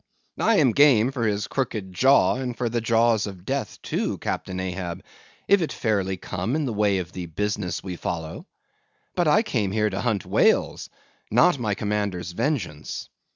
"I 0.39 0.55
am 0.55 0.71
game 0.71 1.11
for 1.11 1.27
his 1.27 1.45
crooked 1.47 1.93
jaw, 1.93 2.33
and 2.37 2.57
for 2.57 2.69
the 2.69 2.81
jaws 2.81 3.27
of 3.27 3.45
Death 3.45 3.79
too, 3.83 4.17
Captain 4.17 4.59
Ahab, 4.59 5.03
if 5.47 5.61
it 5.61 5.71
fairly 5.71 6.17
comes 6.17 6.55
in 6.55 6.65
the 6.65 6.73
way 6.73 6.97
of 6.97 7.11
the 7.11 7.27
business 7.27 7.83
we 7.83 7.97
follow; 7.97 8.47
but 9.13 9.27
I 9.27 9.43
came 9.43 9.71
here 9.71 9.91
to 9.91 10.01
hunt 10.01 10.25
whales, 10.25 10.89
not 11.29 11.59
my 11.59 11.75
commander's 11.75 12.31
vengeance. 12.31 13.09